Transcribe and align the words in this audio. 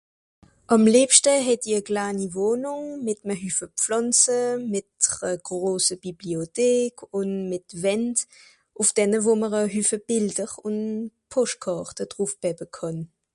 Àm 0.73 0.83
lìebschte 0.93 1.33
hätt 1.47 1.63
i 1.69 1.71
e 1.79 1.81
kaani 1.87 2.25
Wohnùng 2.35 2.87
mìt'me 3.05 3.33
Hüffe 3.43 3.67
Plànze, 3.79 4.39
mìt're 4.71 5.17
grose 5.47 5.93
Biblioték 6.03 6.95
ùn 7.17 7.29
mìt 7.49 7.67
Wänd 7.83 8.17
ùff 8.79 8.89
denne 8.95 9.19
wo 9.25 9.33
mr 9.41 9.53
e 9.65 9.73
Hüffe 9.75 9.97
Bìlder 10.07 10.51
ùn 10.67 10.77
Poschtkàrte 11.31 12.03
drùfbèbbe 12.11 12.65
kànn. 12.75 12.99